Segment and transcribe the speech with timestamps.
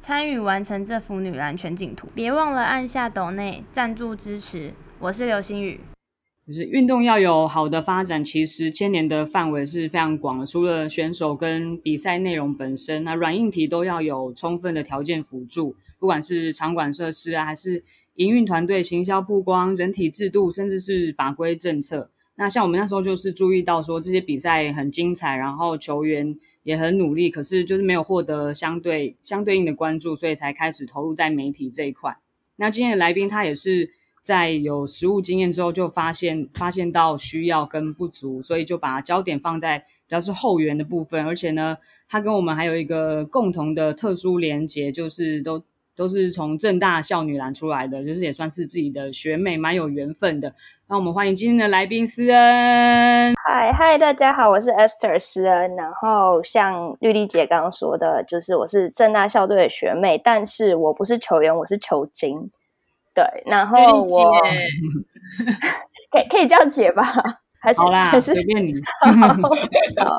[0.00, 4.72] 参与完成这幅女篮全景图，别忘了按下抖内赞助支持。
[5.00, 5.80] 我是刘星宇。
[6.46, 10.46] 就是运动要有好的发展，其实牵连的范围是非常广的。
[10.46, 17.82] 除了选手跟比赛内容本身，那软硬体都要有充分的条件辅助，不管是场馆设施啊，还是
[18.14, 22.10] 营运团队、行销曝光、整体制度，甚至是法规政策。
[22.36, 32.14] 那像我们那时候就是注意到说这些比赛很精彩，然后球员也很努力，可是就是没有获得相对相对应的关注，所以才开始投入在媒体这一块。
[32.56, 41.24] 那今天的来宾他也是在有实务经验之后，就发现发现到需要跟不足，所以就把焦点放在比较是后援的部分。
[41.24, 45.64] 而且呢，他跟我们还有一个共同的特殊连结，就是都
[45.98, 50.54] 都是从正大校女篮出来的，就是也算是自己的学妹，蛮有缘分的。
[50.86, 53.34] 那我们欢迎今天的来宾思恩。
[53.44, 55.74] 嗨嗨，大家好，我是 Esther 思恩。
[55.74, 62.48] 然后像绿丽姐刚刚说的，就是我是正大校队的学妹，但是我不是球员，我是球精。
[63.12, 64.32] 对，然后我
[66.12, 67.02] 可以可以叫姐吧？
[67.60, 68.72] 还是好啦，还是随便你。
[69.98, 70.16] 好，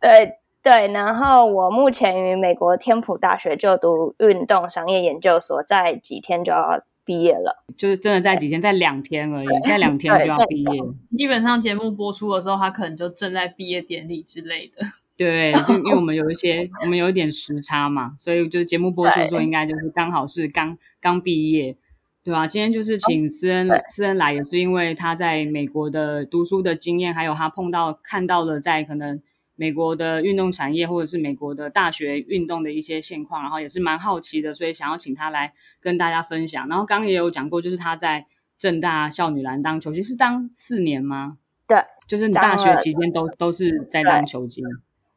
[0.00, 0.32] 对
[0.68, 7.64] 对，然后我目前于美国天普大学就读运动商业研究所，在几天就要毕业了。
[7.74, 10.82] 就是真的在几天，在两天而已， 在两天就要毕业。
[11.16, 14.84] 基本上节目播出的时候，他可能就正在毕业典礼之类的。
[15.16, 21.78] 对，就因为我们有一些，我们有一点时差嘛，所以就是节目播出的时候，应该就是刚好是刚刚毕业，
[22.22, 22.46] 对吧？
[22.46, 29.18] 今天就是请思恩对思恩来，也是因为他在美国的读书的经验，还有他碰到看到了在可能
[29.60, 36.68] 美国的运动产业或者是美国的大学运动的一些现况，然后也是蛮好奇的，所以想要请他来跟大家分享。
[36.68, 38.24] 然后刚刚也有讲过，就是他在
[38.56, 41.38] 正大校女篮当球星，是当四年吗？
[41.66, 41.76] 对，
[42.06, 44.64] 就是你大学期间都都是在当球星。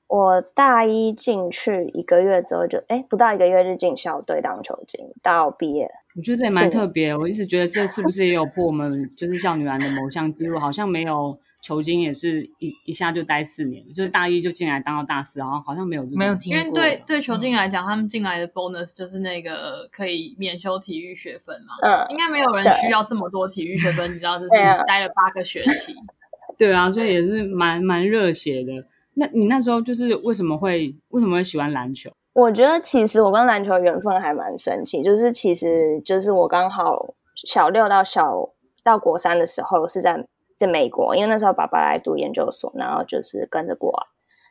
[0.07, 5.89] 我大一进去一个月之后就，哎，不到一个月就进校队当球精，到毕业。
[6.17, 10.59] 我觉得这也蛮特别，我一直觉得这是不是也有破我们就是校女篮的某项记录？
[10.59, 21.75] 好像没有球精也是一一下就待四年，就是大一就进来当到大四，然后好像没有没有听过，因为对对球经来讲，他们进来的 bonus 就是那个可以免修体育学分嘛。
[21.83, 24.49] 嗯，应该没有人需要这么多体育学分，你知道，就是
[24.87, 25.93] 待了八个学期。
[26.57, 28.71] 对啊，所以也是蛮蛮热血的。
[29.13, 32.09] 那你那时候就是为什么会为什么会喜欢篮球？
[32.33, 38.49] 我觉得其实我跟篮球缘分还蛮神奇，就是其实就是我刚好小六到小
[38.83, 40.25] 到国三的时候是在
[40.61, 43.91] 在美国，因为那时候爸爸来读研究所，然后就是跟着过，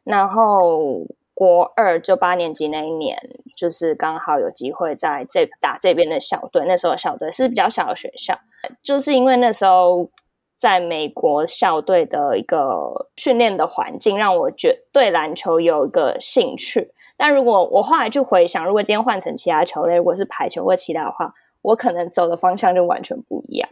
[0.04, 3.16] 然后国二就八年级那一年，
[3.56, 8.38] 就是刚好有机会在这打这边的校队，那时候校队是比较小的学校，
[8.82, 10.10] 就是因为那时候
[10.58, 16.92] 在美国校队的一个训练的环境，让我觉对篮球有一个兴趣。
[17.16, 21.32] 但如果我后来去回想，如果今天换成其他球类，如果是排球或其他的话，
[21.62, 23.68] 我可能走的方向就完全不一样。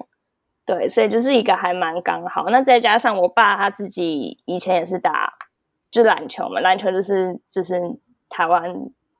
[0.68, 2.44] 对，所以就是一个还蛮刚好。
[2.50, 5.32] 那再加上我爸他自己以前也是打
[5.90, 7.80] 就篮球嘛，篮球就是就是
[8.28, 8.70] 台湾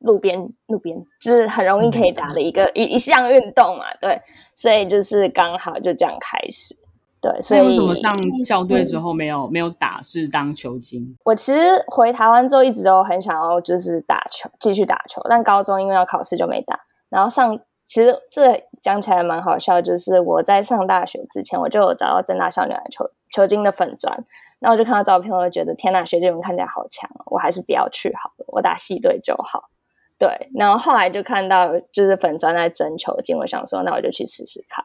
[0.00, 3.86] 路边路边就是很容易可以打的一个一一项运动嘛。
[3.98, 4.20] 对，
[4.54, 6.76] 所以就是刚好就这样开始。
[7.22, 8.14] 对，所以那为什么上
[8.44, 11.16] 校队之后没有没有打是当球精？
[11.24, 16.78] 我其实回台湾之后一直都很想要就是打球，继续打球，但高中因为要考试就没打。
[17.08, 24.14] 然后上其实这讲起来蛮好笑，就是我在上大学之前我就有找到正大校女篮球球精的粉砖，
[24.58, 29.68] 然后我就看到照片，我就觉得天呐，学弟们看起来好强哦，我还是不要去好了，我打系队就好。
[30.18, 34.84] 对，然后后来就看到就是粉砖在征球精，我想说那我就去试试看。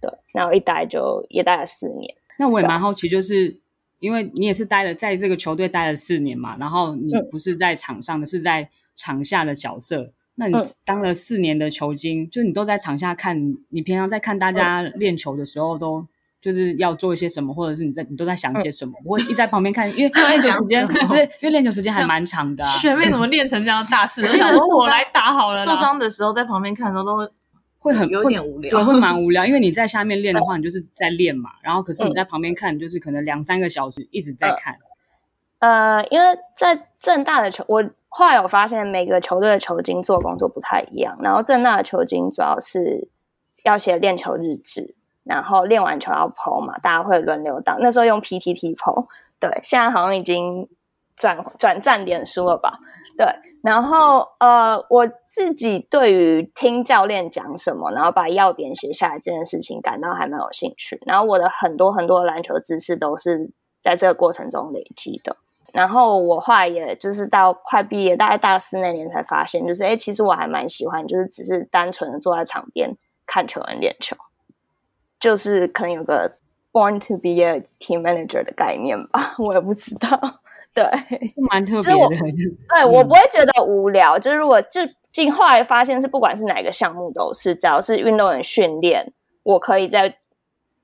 [0.00, 2.14] 对，然后一待就也待了四年。
[2.38, 3.60] 那我也蛮好奇，就是
[3.98, 10.12] 因为你也是待了在这个球队待了四年嘛，然后你嗯不是在场上的，是在场下的角色。
[10.38, 16.06] 那你嗯当了四年的球精，就你都在场下看，你平常在看大家练球的时候都。
[16.40, 18.92] 就是要做一些什么，或者是你在你都在想一些什么？
[19.02, 22.70] 不会一在旁边看，因为 练球时间，对，因为练球时间还蛮长的、啊。
[22.76, 24.22] 学妹怎么练成这样大四？
[24.70, 25.64] 我来打好了。
[25.66, 27.28] 受伤的时候在旁边看的时候都会
[27.80, 29.44] 会很有会点无聊对，会蛮无聊。
[29.44, 34.76] 因为你在下面练的话，你就是在练嘛，然后可是你在旁边看，就是可能两三个小时一直在看。
[35.58, 36.26] 呃，因为
[36.56, 37.82] 在正大的球，我
[38.18, 43.08] 后来我发现每个球队的球经做工作不太一样，然后正大的球经主要是
[43.62, 47.78] 要写练球日志，然后练完球要剖嘛，大家会轮流当。
[47.78, 49.06] 那时候用 PTT 剖，
[49.38, 50.68] 对，现在好像已经
[51.14, 52.80] 转转战脸书了吧？
[53.16, 53.24] 对，
[53.62, 61.00] 然后呃，我自己对于听教练讲什么，然后把要点写下来这件事情，感到还蛮有兴趣。
[61.06, 65.36] 然后我的很多很多篮球知识都是在这个过程中累积的。
[65.72, 72.90] 然后我后来也就是到快毕业，大概大四那年才发现，就是哎，其实我还蛮喜欢，就是只是单纯的坐在场边
[73.26, 74.16] 看球人练球，
[75.20, 76.38] 就是可能有个
[76.72, 80.08] born to be a team manager 的概念吧， 我也不知道。
[80.74, 80.84] 对，
[81.50, 81.98] 蛮特别的。
[82.68, 84.18] 对，我不会觉得无聊。
[84.18, 84.80] 就是如果就
[85.12, 89.12] 进后来发现是不管是哪个项目都是，只要是运动员训练，
[89.42, 90.18] 我可以在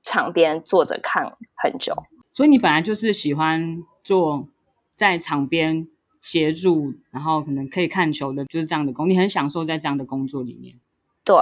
[0.01, 1.23] 场边坐着看
[1.55, 1.95] 很久。
[2.33, 4.47] 所以你本来就是喜欢做
[4.95, 5.87] 在场边
[6.21, 10.75] 协助，然后可能可以看球的，就是这样的工，你很享受在这样的工作里面。
[11.23, 11.35] 对，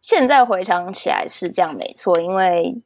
[0.00, 2.82] 现在回想起来是这样，没错，因为。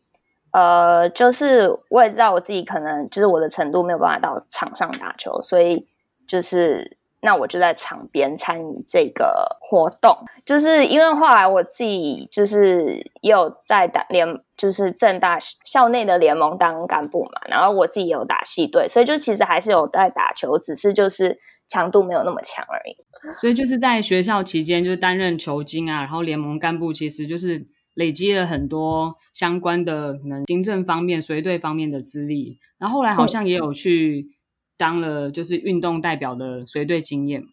[0.53, 5.87] 呃，就是我也知道我自己可能就是我的程度没有办法到场上打球，所以
[6.27, 10.17] 就是那我就在场边参与这个活动。
[10.45, 14.27] 就是因为后来我自己就是也有在打联，
[14.57, 21.37] 就是正大校内的联盟当干部嘛，然后我自己有打系队，所以就其实还是有在打球，只是就是
[21.67, 22.97] 强度没有那么强而已。
[23.41, 27.67] 所以就是在学校期间就是担任球经啊，然后联盟干部，其实就是。
[27.97, 34.36] 累积了很多相关的可能行政方面、随队方面的资历，然后后来好像也有去
[34.77, 37.45] 当了就是运动代表的随队经验。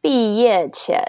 [0.00, 1.02] 毕业前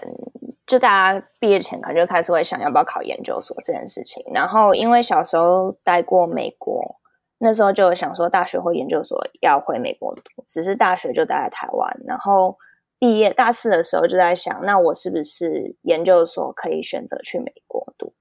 [0.66, 6.96] 就大家毕业前可能就开始会想要不要考研究所这件事情，然后因为小时候待过美国，
[7.38, 12.56] 那时候就想说大学或研究所要回美国读，只是大学就待在台湾，然后
[12.98, 18.12] 毕业大四的时候就在想，那我是不是研究所可以选择去美国读？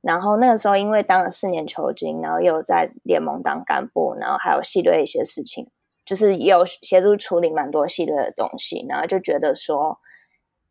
[0.00, 5.70] 然后那个时候，因为当了四年球经，然后又在联盟当干部，然后还有系队一些事情，
[6.04, 9.98] 就是也有协助处理蛮多系列的东西，然后就觉得说，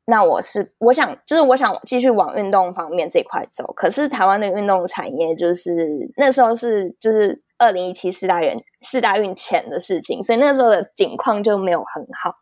[0.06, 3.71] 那我是我想，就是我想继续往运动方面这块走。
[3.74, 12.35] 可是台湾的运动产业，就是那时候是就是二零一七四大运四大运前的事情，所以那时候的景况就没有很好，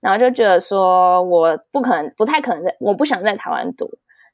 [0.00, 3.88] 然后就觉得说，我不可能，不太可能在，我不想在台湾读。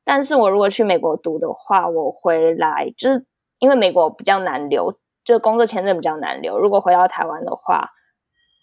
[0.05, 3.25] 但是我如果去美国读的话，我回来就是
[3.61, 4.93] 因为美国比较难留，
[5.25, 6.59] 就工作签证比较难留。
[6.59, 7.89] 如果回到台湾的话，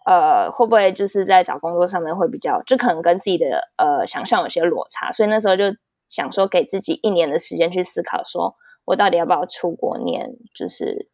[0.10, 5.12] 呃，会不会就是在找工作上面会比较，就可能跟自己的呃想象有些落差。
[5.12, 5.66] 所以那时候就
[6.10, 11.06] 想说，给自己一年的时间去思考，说我到底要不要出国念，就是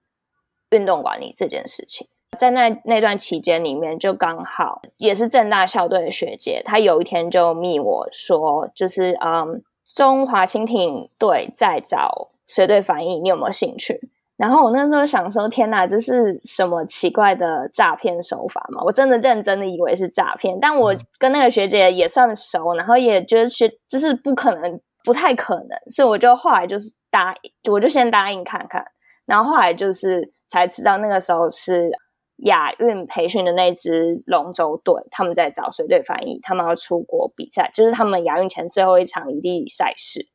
[0.69, 2.07] 运动管理这件事情。
[2.37, 9.61] 在那那段期间里面，就刚好也是正大校队的学姐，她有一天就密我说，就是嗯。
[9.95, 14.09] 中华蜻蜓队在找随队翻译，你有没有兴趣？
[14.37, 18.81] 然后我那时候想说，天哪，这是什么奇怪的诈骗手法嘛？
[18.83, 28.85] 我真的认真的以为是诈骗，但我跟那个学姐也算熟，然后也觉得学就是不可能，不太可能，所以我就后来就是答应，我就先答应看看，
[29.25, 31.91] 然后后来就是才知道那个时候是。
[32.39, 40.27] 亚运培训的那支龙舟队，他们在找随队翻译，他们要出国比赛，就是他们亚运前最后一场一地赛事。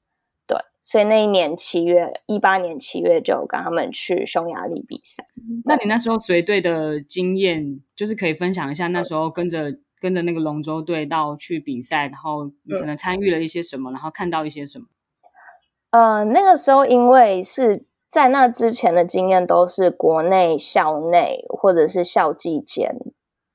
[0.81, 5.27] 对，所以那一年七月，一八年七月就跟他们去匈牙利比赛。
[5.65, 14.87] 那你那时候随队的经验，就是可以分享一下，那时候跟着跟着那个龙舟队到去比赛，然后你可能参与了一些什么，然后看到一些什么？
[15.91, 17.83] 呃，那个时候因为是。
[18.11, 22.93] 在那之前的经验都是国内校内或者是校际间，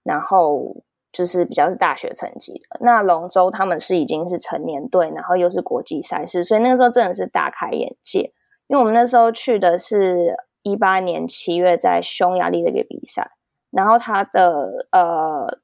[0.01, 0.84] 然后
[1.15, 2.77] 就是比较是大学成绩的。
[2.81, 8.34] 那龙舟他们是已经是成年队，然后又是国际赛事，所以那个时候真的是大开眼界。
[8.67, 13.31] 因为我们那时候去的是一八年七月在匈牙利的一个比赛，
[13.72, 15.60] 然后它的呃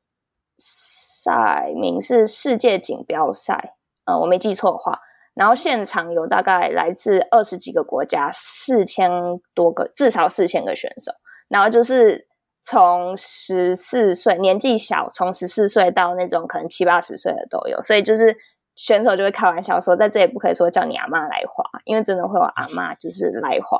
[0.57, 4.99] 赛名是世界锦标赛，呃，我没记错的话。
[5.33, 9.11] 然后现场有大概来自二十几个国家，四千
[9.53, 11.11] 多个，至少四千个选手。
[11.47, 12.27] 然后就是
[12.63, 17.81] 从十四岁年纪小，从十四岁到那种可能七八十岁的都有。
[17.81, 18.35] 所以就是
[18.75, 23.79] 选手就会开玩笑说，在这里不可以说叫你阿妈来滑，因为真的会有阿妈就是来滑，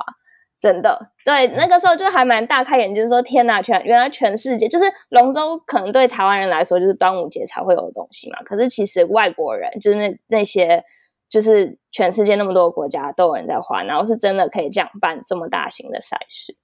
[0.60, 1.12] 真的。
[1.24, 8.40] 对，那个时候就还蛮大开眼界，说天哪，全原来全世界就是龙舟，可能对台湾人来说就是端午节才会有的东西嘛。
[8.44, 10.84] 可是其实外国人就是那那些。
[11.32, 16.58] 就是全世界那么多国家都有人在滑，然后是真的可以这样办这么大型的赛事。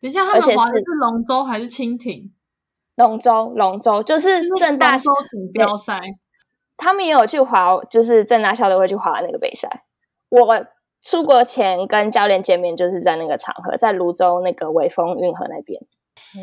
[0.00, 2.32] 等一下，他们滑的是龙舟还是蜻蜓？
[2.96, 5.08] 龙舟，龙舟就是正大锦
[5.52, 6.00] 标赛。
[6.76, 9.84] 他们也有去滑，就是正大校队会去滑那个比赛。
[10.28, 10.66] 我
[11.02, 15.80] 出国前跟教练见面，就是在那个场合，在泸州那个微风运河那边。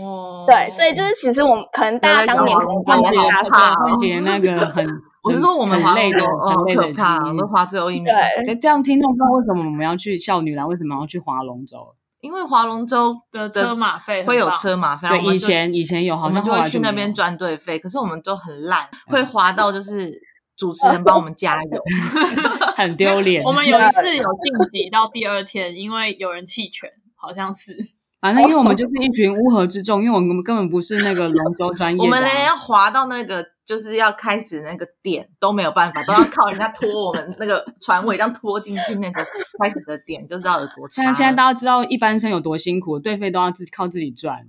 [0.01, 4.85] 哦，对，所以就是其实我们可能大家当年可能看得差差，慧姐那个很，
[5.23, 8.13] 我是说我们滑很累很累的可怕，经历都滑最后一秒。
[8.13, 11.77] 对，这这样听众不知道为什么我们要去校女篮，为什么要去划龙舟？
[12.25, 20.19] 因为划龙舟的车马费会有车马费，对，以前以前有，好我像就会去那边赚队费，可是我们都很烂，会划到就是
[20.57, 21.83] 主持人帮我们加油。
[22.75, 23.43] 很丢脸。
[23.43, 27.77] 我们有一次有晋级到第二天，因为有人弃权，好像是。
[28.25, 39.23] 反正因为我们就是一群乌合之众，因为我们根本不是那个龙舟专业我们连要滑到那个就是要开始那个点都没有办法，都要靠人家拖我们那个船尾，这样拖进去那个
[39.61, 41.05] 开始的点，就知道有多差了。
[41.05, 44.47] 现在现在大家知道一般生有多辛苦，队费都要自靠自己赚，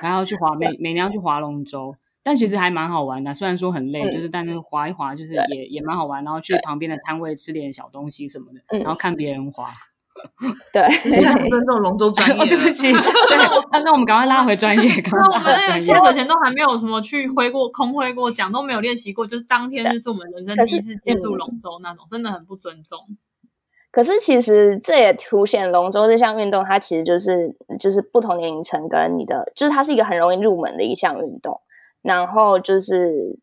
[0.00, 3.34] 然后去划每每年要去划龙舟，但其实还蛮好玩的。
[3.34, 9.68] 虽然说很累，嗯就是但是划一划就是也也蛮好玩，然后去旁边的摊位吃点小东西什么的，嗯然后看别人划。
[10.72, 10.82] 对，
[11.48, 12.68] 尊重龙舟专业哦，对不。
[12.70, 13.36] 起，对，
[13.72, 15.98] 那那我们赶快拉回专业，赶那我们那个下。
[16.00, 22.98] 水前都还没有什么去挥过空挥过桨，都没有练习过，就是当天就是我们人生第一次接触龙舟那种，真的很不尊重。
[23.90, 31.60] 可是其实这也凸显龙舟这项运动，它其实就是就是不同年龄层跟你的，就是它是一个很容易入门的一项运动。
[32.02, 33.38] 然后就是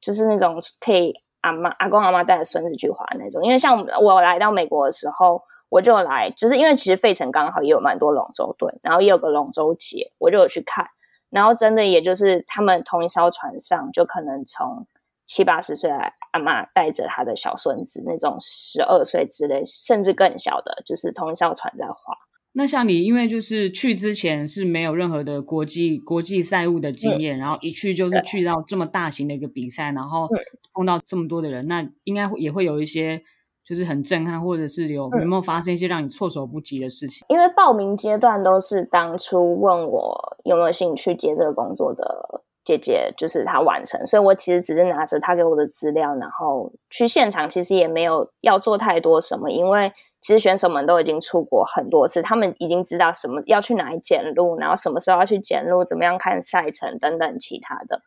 [0.00, 3.44] 就是那种可以阿妈阿公阿妈带着孙子去滑那种。
[3.44, 5.42] 因为像我来到美国的时候，
[5.74, 10.86] 我就来，就是因为其实费城刚好也有蛮多龙舟队，然后也有个龙舟节，我就有去看。
[11.30, 14.86] 然后真的也就是他们同一艘船上，就可能从
[15.26, 15.96] 七八十岁的
[16.30, 22.14] 阿妈带着他的小孙子，那种十二岁之类，甚至更小的，就是同一艘船在划。
[22.52, 30.38] 那像你，因为就是去之前是没有任何的国际国际赛务的经验，然后一去就是去到这么大型的一个比赛，然后嗯
[30.72, 33.24] 碰到这么多的人，那应该会也会有一些
[33.66, 37.24] 就是很震撼，或者是有嗯有没有发生一些让你措手不及的事情？
[37.28, 58.00] 因为报名阶段都是当初问我有没有兴趣接这个工作的姐姐，就是她完成，所以我其实只是拿着她给我的资料，然后去现场，其实也没有要做太多什么，因为其实选手们都已经出国很多次，他们已经知道什么要去哪里检录，然后什么时候要去检录，怎么样看赛程等等其他的。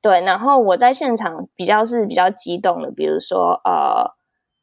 [0.00, 4.14] 对，然后我在现场比较是比较激动的，比如说呃，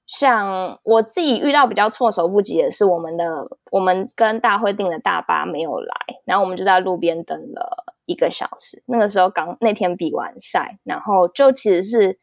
[0.07, 3.25] 像我自己遇到比较措手不及的是，我们的
[3.71, 5.95] 我们跟大会订的大巴没有来，
[6.25, 8.83] 然后我们就在路边等了一个小时。
[8.85, 12.19] 那个时候刚那天比完赛，然后就其实是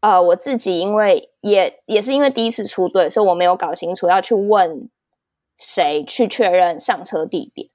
[0.00, 4.90] 呃我自己，因为也也是因为第一次出队，所以我没有搞清楚要去问
[5.56, 7.68] 谁去确认上车地点，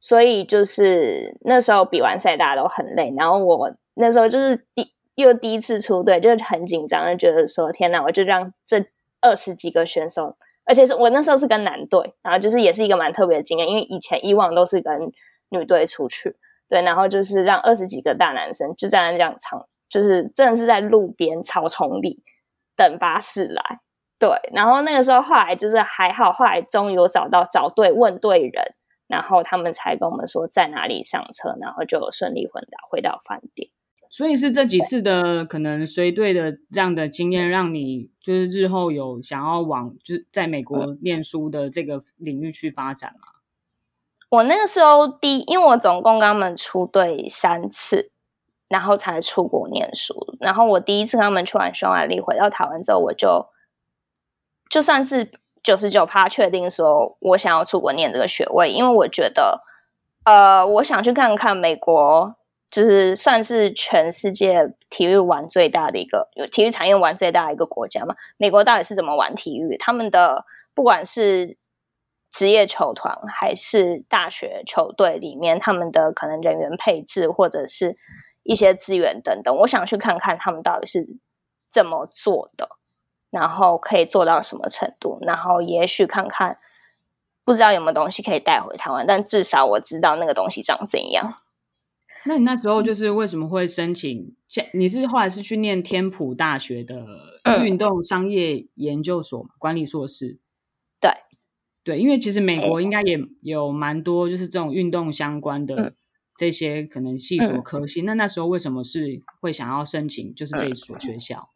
[0.00, 8.86] 所以就是那时候比完赛大家都很累，然后我那时候就是第又第一次出队，就很紧张，就觉得说天哪，我就让这
[9.20, 15.12] 二十几个选手，而且是我那时候是跟男队，然后就是也是一个蛮特别的经验，因为以前以往都是跟
[15.48, 16.36] 女队出去，
[16.68, 22.22] 对，然后就是让二十几个大男生就站在那样场，就是真的是在路边草丛里
[22.76, 23.80] 等巴士来，
[24.18, 28.74] 对，然后那个时候后来就是还好，后来终于有找到找对问对人，
[29.06, 33.70] 然后他们才跟我们说在哪里上车，然后就顺利回到回到饭店。
[34.08, 43.28] 所以是这几次的可能随队的这样的经验，让你就是日后有想要往就是在美国念书的这个领域去发展吗？
[44.28, 48.10] 我那个时候第，因为我总共跟他们出队三次，
[48.68, 50.36] 然后才出国念书。
[50.40, 53.46] 然后我第一次跟他们去完匈牙利，回到台湾之后，我就
[54.68, 55.30] 就算是
[55.62, 59.62] 九十九趴确定说我想要出国念这个学位，因为我觉得，
[60.24, 62.34] 呃，我想去看看美国，
[62.70, 68.14] 就是算是全世界体育玩最大的一个，有体育产业玩最大的一个国家嘛。
[68.36, 69.76] 美国到底是怎么玩体育？
[69.76, 70.44] 他们的
[70.74, 71.56] 不管是
[72.30, 77.96] 职业球团还是大学球队里面，他们的可能人员配置或者是
[78.42, 81.06] 一些资源等等，我想去看看他们到底是
[81.70, 82.68] 怎么做的，
[83.30, 86.58] 然后可以做到什么程度，然后也许看看
[87.44, 91.36] 不知道有没有东西可以带回台湾，但至少我知道那个东西长怎样。
[92.26, 94.34] 那你那时候就是为什么会申请？
[94.48, 97.04] 现你是后来是去念天普大学的
[97.44, 100.38] 嗯运动商业研究所嘛，管理硕士。
[101.00, 101.10] 对
[101.84, 105.94] 对，因为其实美国应该也有蛮多就是这种运动相关的嗯
[106.36, 108.02] 这些可能系所嗯科系。
[108.02, 111.50] 那那时候为什么是会想要申请就是这一所学校？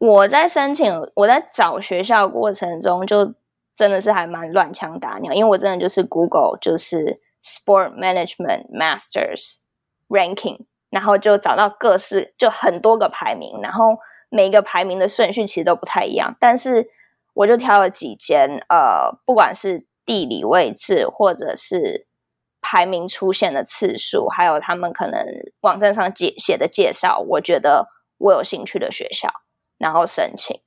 [0.00, 3.34] 我在申请，我在找学校过程中，就
[3.74, 9.56] 真的是还蛮乱枪打鸟，因为我真的就是 Google 就是 Sport Management Masters
[10.14, 16.88] Ranking，然后就找到各式就很多个排名，然后每一个排名的顺序其实都不太一样，但是
[17.34, 22.06] 我就挑了几间，呃，不管是地理位置或者是
[22.60, 25.26] 排名出现的次数，还有他们可能
[25.62, 29.28] 网站上写写的介绍，我觉得我有兴趣的学校，
[29.76, 30.60] 然后申请。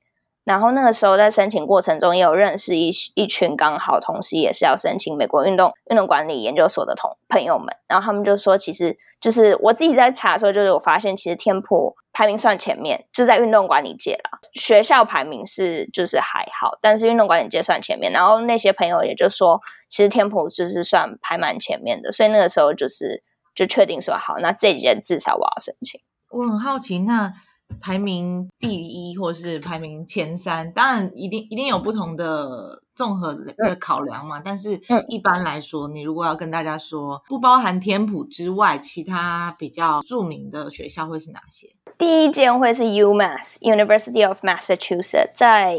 [0.48, 7.66] 然后那个时候在申请过程中，也有认识一一群刚好同时也是要申请美国运动运动管理研究所的同朋友们。
[7.86, 14.38] 然后他们就说，其实就是我自己在查的时候，就是我发现其实天普排名算前面，就在运动管理界了。
[14.54, 18.10] 学校排名是就是还好，但是运动管理界算前面。
[18.10, 22.10] 然后那些朋友也就说，其实天普就是算排蛮前面的。
[22.10, 23.22] 所以那个时候就是
[23.54, 26.00] 就确定说，好，那这几间至少我要申请。
[26.30, 27.34] 我很好奇，那。
[27.80, 34.40] 排名第一或是排名前三，当然一定一定有不同的综合的考量嘛。
[34.44, 41.68] 但是一般来说，你如果要跟大家说，不包含天普之外，其他比较著名的学校会是哪些？
[41.96, 45.78] 第一间会是 UMass University of Massachusetts，在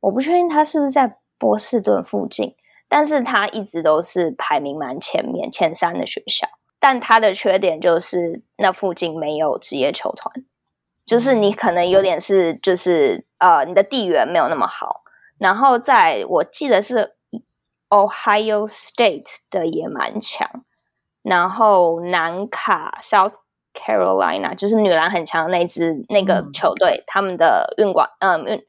[0.00, 2.54] 我不确定它是不是在波士顿附近，
[2.88, 6.48] 但是它一直都是排名蛮前面前三的学校。
[6.80, 10.32] 但它的缺点就是那附近没有职业球团。
[11.08, 15.02] 就是你可能有点是，就是呃，你的地缘没有那么好。
[15.38, 17.14] 然后在我记得是
[17.88, 20.46] Ohio State 的也蛮强。
[21.22, 23.32] 然后南卡 South
[23.72, 28.62] Carolina 就是女篮很强的那支那个球队，他们的运管嗯运，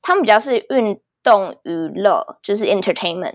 [0.00, 3.34] 他们比较是运动娱乐，就是 entertainment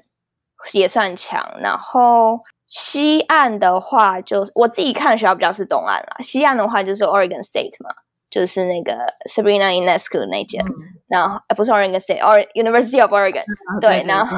[0.74, 1.60] 也算强。
[1.62, 6.18] 然后西岸的话，就我自己看的学校比较是东岸啦。
[6.22, 7.94] 西岸的话就是 Oregon State 嘛。
[8.30, 8.94] 就是那个
[9.30, 10.62] Sabrina Ionescu 那间，
[11.08, 13.44] 然后不是 Oregon State，or University of Oregon，
[13.80, 14.38] 对，然后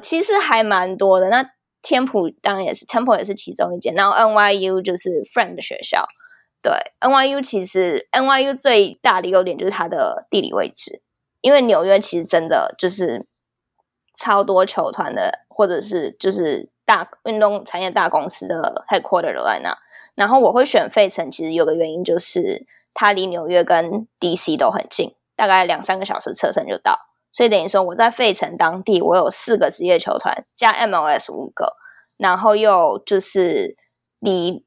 [0.00, 1.28] 其实还蛮多的。
[1.28, 1.44] 那
[1.82, 3.94] 天普当然也是，Temple 也是其中一间。
[3.94, 6.06] 然后 NYU 就是 Friend 的学校，
[6.62, 11.02] 对，NYU 其实 NYU 最大的优点就是它的地理位置，
[11.40, 13.26] 因为纽约其实真的就是
[14.16, 19.76] 超多球团的，或者是就是大运动产业大公司的 headquarter 都在那。
[20.14, 22.66] 然后我会选费城，其实有个原因就是。
[23.00, 26.98] 它离纽约跟 DC 都很近，大概两三个小时车程就到。
[27.32, 31.76] 所以等于说我在费城当地，我有四个职业球团加 MLS 五个，
[32.18, 33.74] 然后又就是
[34.18, 34.66] 离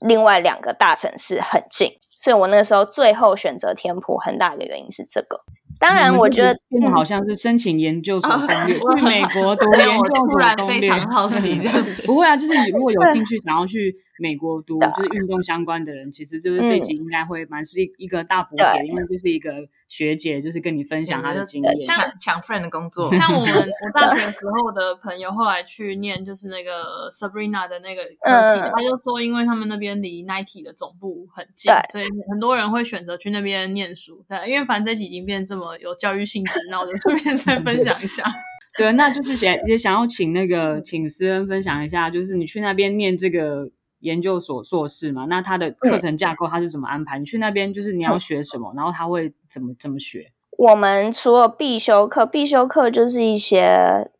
[0.00, 1.92] 另外两个大城市很近。
[2.00, 5.44] 所以我那个时候最后选择天普，很大的原因是这个。
[5.78, 6.58] 当然，我觉得
[6.92, 10.90] 好像是申请研究所攻略， 去美国读 研究所攻略。
[11.10, 13.94] 好奇这样子， 不会啊，就是你如果有兴趣想要去。
[14.20, 19.52] 美国读就是运动相关的人，其实就是这集应该会蛮是一一个大补点，因为就是一个
[19.88, 23.10] 学姐，就是跟你分享她的经验，像抢 friend 的工作。
[23.14, 34.22] 像我们 我大学时候的朋友，后来去念就是那个 Sabrina 的那个科系，他就说，因为他们那边离 Nike 的总部很近，所以很多人会选择去那边念书。
[34.28, 38.22] 对，因为反正这集已经变这么有教育性质，那我就顺便再分享一下。
[38.76, 43.70] 对，那就是想也想要请那个请思恩分享一下，就是你去那边念这个。
[44.00, 47.18] 研究所硕士嘛，那他的课程架构他是怎么安排？
[47.18, 50.32] 你去那边就是你要学什么，然后他会怎么怎么学？
[50.56, 54.10] 我们除了必修课，必修课就是一些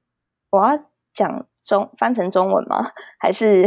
[0.50, 2.92] 我要讲中翻成中文吗？
[3.18, 3.66] 还是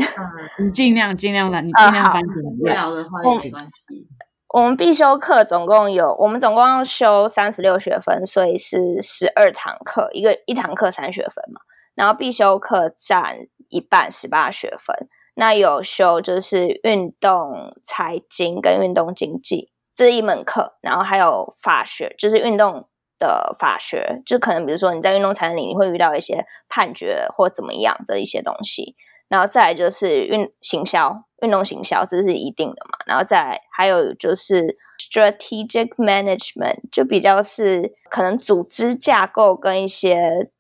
[0.60, 4.08] 你尽量尽量的，你尽量 翻成不了的话也没关系。
[4.54, 11.62] 我们必修课总共有，我们总共要修三十六学分，所以是十二堂课，一个一堂课三学分嘛。
[11.96, 13.38] 然后必修课占
[13.70, 15.08] 一半，十八学分。
[15.42, 28.96] 那有修就是运动财经跟运动经济这一门课，然后还有法学，就是运动的法学，就可能比如说你在运动产业里你会遇到一些判决或怎么样的一些东西，
[29.30, 40.52] 然后再来就是运行销，运动行销这是一定的嘛，然后再还有就是 strategic management，就比较是可能组织架构跟一些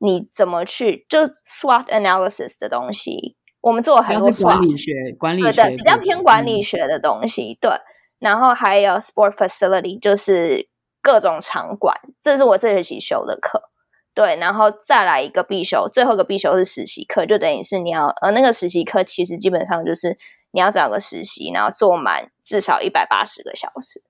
[0.00, 3.38] 你怎么去就 SWOT analysis 的东西。
[3.62, 7.70] 我们做了很多管理学，管理学比较偏管理学的东西，对。
[8.18, 10.68] 然后还有 sport facility，就是
[11.00, 13.70] 各种场馆，这是我这学期修的课，
[14.14, 14.36] 对。
[14.36, 20.18] 然后再来一个必修，最后一个必修是实习课，就等于是你要呃那个实习课，其实基本上就是
[20.50, 24.02] 你要找个实习，然后做满至少一百八十个小时，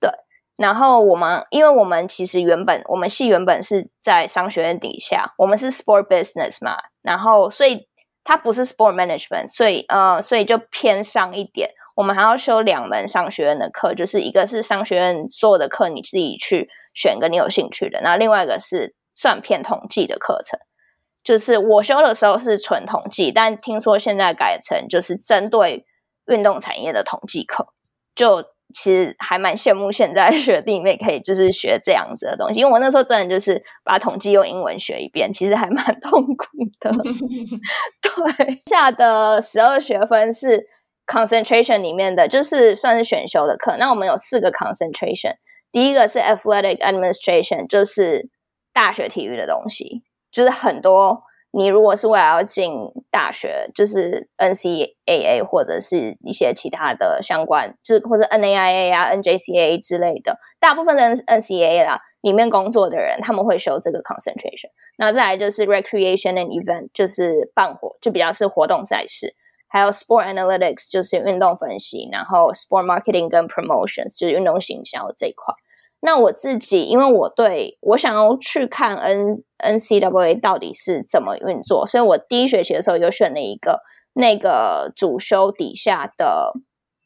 [0.00, 0.10] 对。
[0.56, 7.87] 然后我们因为我们其实原本我们系原本是在商学院底下，我们是 sport business 嘛，然后所以。
[8.28, 11.70] 它不是 sport management，所以呃，所以就偏上一点。
[11.96, 20.60] 我们还要修两门商学院的课，就是一个是商学院做的课，你自己去选个你有兴趣的，然后另外一个是算偏统计的课程。
[21.24, 25.86] 就是我修的时候是纯统计，但听说现在改成就是针对
[26.26, 27.68] 运动产业的统计课，
[28.14, 36.46] 就其实还蛮羡慕现在学弟妹可以就是学这样子的东西，因为我那时候真的就是把统计用英文学一遍，其实还蛮痛苦
[36.80, 36.90] 的。
[38.36, 40.66] 对，下的十二学分是
[41.06, 43.76] concentration 里面的，就是算是选修的课。
[43.78, 45.34] 那我们有四个 concentration，
[45.72, 48.28] 第一个是 athletic administration，就是
[48.72, 51.22] 大学体育的东西，就是很多。
[51.50, 52.72] 你如果是为了要进
[53.10, 64.68] 大学，就是 NCAA 或者是一些其他的相关，就是或者 NAIA 啊、NJCA 之类的，大部分的 NCAA 啦里面工作的人，他们会修这个 concentration。
[64.98, 69.34] 那再来就是 recreation and event，就是办活，就比较是活动赛事，
[69.68, 75.54] 还有 sport analytics，就是运动分析，然后 sport marketing 跟 promotions，就是运动行销这一块。
[76.00, 83.80] 那我自己，因为我对我想要去看 N N C W A 到底是怎么运作，所以我第一学期的时候就选了一个
[84.14, 86.52] 那个主修底下的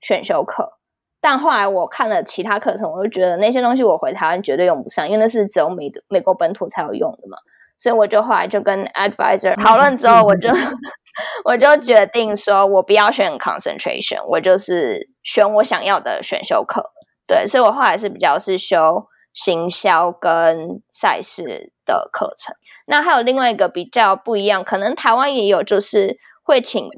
[0.00, 0.78] 选修课。
[1.20, 7.38] 但后来我看了其他课程，我就觉得那些东西我回台湾绝对用不上，因为那是只有美美国本土才有用的嘛。
[7.78, 10.50] 所以我就后来就跟 advisor 讨论之后，我就
[11.44, 16.90] 我就决定说我不要选 concentration，我就是选我想要的选修课。
[17.26, 22.54] 对，所以我后来是比较是修行销跟赛事的课程。
[22.86, 26.88] 那还有另外一个比较不一样，可能台湾也有，就是会请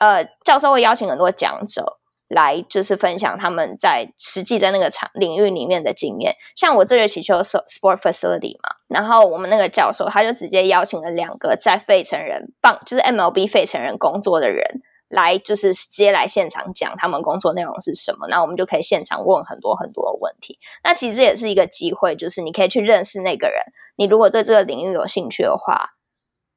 [0.00, 6.36] 呃教授会邀请很多讲者来，就是分享他们在实际在那个场领域里面的经验。
[6.54, 14.80] 像我这学期修 sport facility 嘛，然后我们那个教授他就直接邀请了两个在费城人棒，就是 MLB 费城人工作的人。
[15.08, 20.58] 来就是直接来现场讲他们工作内容是什么，那我们就可以现场问很多很多的问题。
[20.84, 23.62] 那其实也是一个机会，就是你可以去认识那个人。
[23.96, 25.90] 你如果对这个领域有兴趣的话，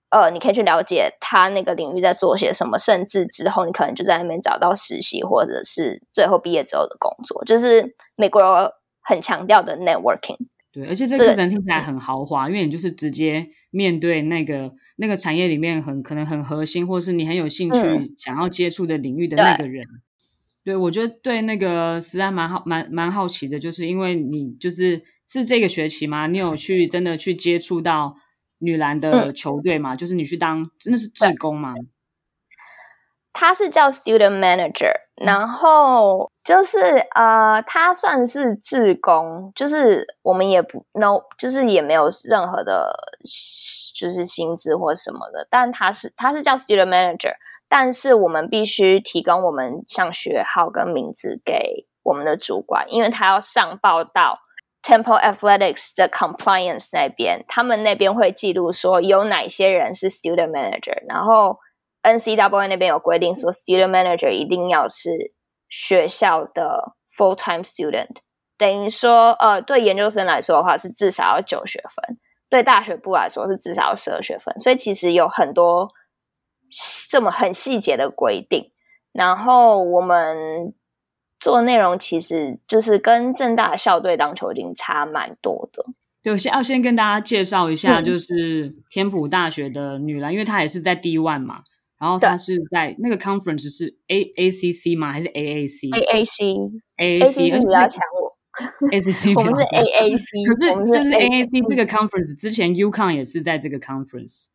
[0.09, 7.43] 呃，你可以去了解他那个领域在做些什么，甚至之后你可能就在那边找到实习，或者是最后毕业之后的工作。
[7.45, 10.37] 就是美国很强调的 networking。
[10.71, 14.73] 对，而且这个课程听起来很豪华，因为你就是直接面对那个。
[14.97, 19.83] 那个产业里面很可能很核心，或者是你很有兴趣想要接触的领域的那个人，
[20.63, 26.27] 对我觉得对那个实在蛮好蛮蛮好奇的，就是因为你就是是这个学期吗？
[26.27, 28.15] 你有去真的去接触到
[28.59, 29.95] 女篮的球队吗？
[29.95, 31.73] 就是你去当真的是志工吗？
[33.33, 34.91] 他是叫 student manager，
[35.25, 36.79] 然后就是
[37.15, 42.93] 呃，他算是志工，就是我们也不 no，就是也没有任何的。
[43.93, 47.33] 就是薪资或什么的，但他是他是叫 student manager，
[47.69, 54.39] 但是我们必须提供我们像学号跟名字给我们的主管，因为他要上报到
[54.81, 61.59] Temple Athletics 的 compliance 那边，他们那边会记录说有哪些人是 student manager，然后
[62.01, 65.31] NCWA 那边有规定说 student manager 一定要是
[65.71, 68.17] 学校的 full time student，
[68.55, 72.19] 等于说呃对研究生来说的话是至少要九学分。
[72.49, 75.89] 对大学部来说是至少要十二学分，所以其实有很多
[77.09, 78.73] 这么很细节的规定。
[79.13, 80.73] 然后我们
[81.39, 85.85] 做内容其实就是跟正大校队当球经差蛮多的。
[86.21, 91.63] 对，先要先跟大家介绍一下，就是天普大学的女篮，因为她也是在 D One 嘛，
[92.01, 95.11] 然后他是在那个 Conference 是 A A C C 吗？
[95.11, 96.43] 还是 A A C？A A C
[96.97, 98.35] A A C 比较强我。
[98.91, 104.47] A C C，我们是 A A C，可是就是 A A C 这个 conference 之前 UConn 也是在这个 conference，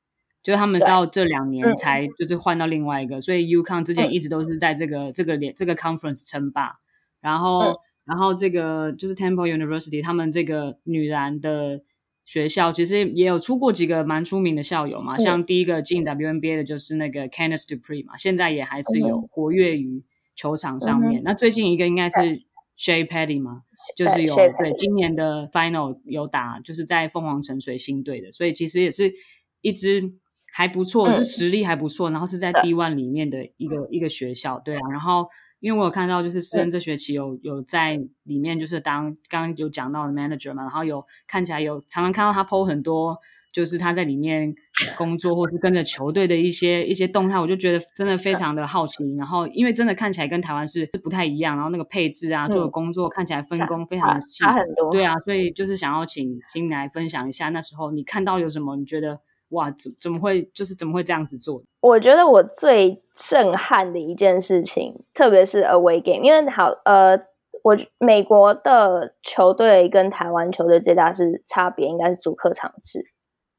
[0.43, 6.73] 就是他们到这两年才就是换到另外一个，所以 UConn 之前一直都是在这个这个连这个 conference 称霸。
[7.21, 11.81] 然后然后这个就是 Temple University，他们这个女篮的
[12.27, 21.23] 学校其实也有出过几个蛮出名的校友嘛，像第一个进 WNBA 的就是那个 Candice Dupree 嘛，现在也还是有活跃于球场上面。
[21.25, 22.43] 那最近一个应该是
[22.77, 23.63] Shay Patty 嘛？
[23.97, 29.15] 就是有对今年的 final 有打，就是在凤凰城水星队的，所以其实也是
[29.61, 30.15] 一支
[30.53, 34.81] 还不错，就实力还不错，然后是在 D one 里面的一个一个学校，对啊。
[34.91, 35.29] 然后
[35.67, 43.19] 因为我有看到，就是私人这学期有有在里面，就是当刚刚有讲到的 manager 嘛，然后有看起来有常常看到他 PO 很多。
[43.53, 44.55] 就是他在里面
[44.99, 49.03] 工作，或是跟着球队的一些一些动态，我就觉得真的非常的好奇。
[49.17, 54.93] 然后，因为真的看起来跟台湾是不太一样，然后那个配置啊，做的工作看起来分工非常的细，差很多。
[54.93, 58.77] 对啊，所以就是想要请新来分享一下，那时候你看到有什么？
[58.77, 59.21] 你觉得
[59.51, 61.63] 哇，怎怎么会就是怎么会这样子做？
[61.81, 67.17] 我觉得我最震撼的一件事情，特别是 away game，因为好呃，
[67.63, 73.13] 我美国的球队跟台湾球队最大是差别，应该是主客场制。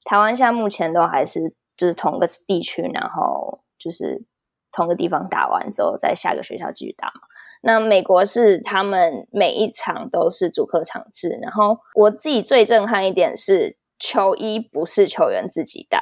[0.03, 4.23] 台湾现在目前都还是就是同个地区，然后就是
[4.71, 7.21] 同个地方打完之后，在下个学校继续打嘛。
[7.61, 16.01] 那美国是他们每一场都是主客场制，然后我自己最震撼一点是球衣不是球员自己带，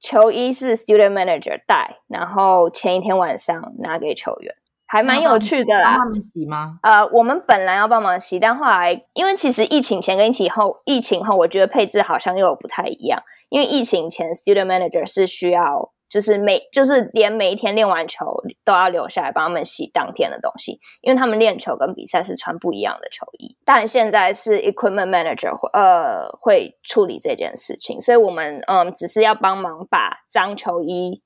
[0.00, 4.54] 球衣是 student manager 带，然后前一天晚上拿给球员。
[4.86, 5.96] 还蛮有趣的啦。
[5.96, 6.78] 他们洗吗？
[6.82, 13.20] 呃，我们本来要帮忙洗，但后来因为其实疫情前跟疫情后，疫情后我觉得配置好像又不太一样。
[13.48, 18.24] 因为疫情前，student manager 是需要就是每就是连每一天练完球
[18.64, 23.56] 都要留下来帮他们洗当天的东西，因为他们练球跟比赛是穿不一样的球衣。
[23.64, 31.22] 但现在是 equipment manager 呃会处理这件事情，所以我们嗯只是要帮忙把脏球衣。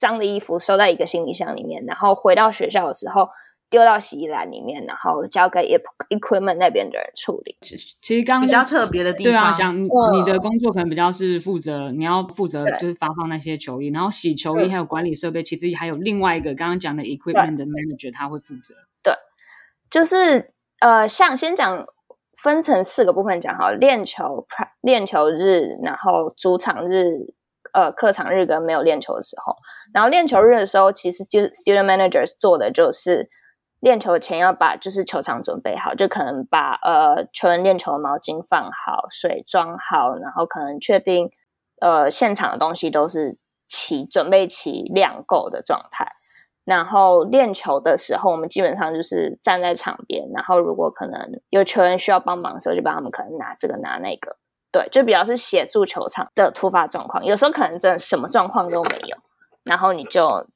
[0.00, 3.28] 脏的衣服收在一个行李箱里面，然后回到学校的时候
[3.70, 5.60] 丢到洗衣篮里面，然后交给
[6.10, 7.56] equipment 那边的人处理。
[7.60, 18.74] 其实刚刚比较特别的地方，对啊，想你的工作可能比较是负责，你要负责就是发放那些球衣，然后洗球衣还有管理设备，其实还有另外一个刚刚讲的 equipment 的 manager 他会负责。
[19.02, 19.12] 对，
[19.90, 21.86] 就是呃，像先讲
[22.36, 24.46] 分成四个部分讲哈，练球
[24.80, 27.34] 练球日，然后主场日。
[27.74, 29.54] 呃，客场日跟没有练球的时候，
[29.92, 33.28] 然后练球日的时候，其实就 student managers 做的就是
[33.80, 41.30] 练球前要把就是球场准备好，就可能把呃球员练球的毛巾放好，水装好，然后可能确定
[41.80, 43.38] 呃现场的东西都是
[43.68, 46.12] 齐准备齐量够的状态。
[46.64, 54.36] 然后练球的时候，我们基本上就是站在场边，然后如果可能有球员需要帮忙的时候，就帮他们可能拿这个拿那个。
[54.70, 59.16] 对，就比较是协助球场的突发状况，有时候可能真的什么状况都没有，
[59.62, 60.46] 然后你就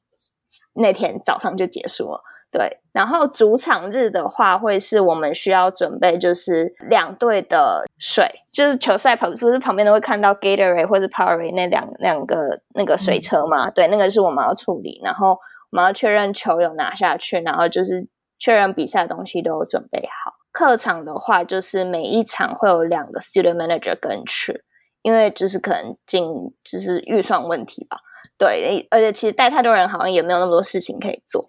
[0.75, 2.21] 那天早上就结束了。
[2.53, 13.71] 对，然后主场日的话，会是我们需要准备，就是两队的水，就是球赛旁不是旁边都会看到 Gatorade 或者 Powerade 那两两个那个水车嘛？
[13.71, 15.31] 对，那个是我们要处理，然后
[15.71, 18.07] 我们要确认球有拿下去，然后就是
[18.38, 20.35] 确认比赛的东西都有准备好。
[20.53, 24.62] 客场的话，就是每一场会有两个 student manager 跟去，
[25.01, 26.31] 因为就是可能进
[26.62, 27.97] 就是预算问题吧。
[28.37, 31.49] 对，而且其实带太多人好像也没有那么多事情可以做。